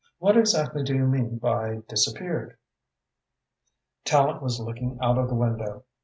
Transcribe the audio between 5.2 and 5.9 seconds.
the window.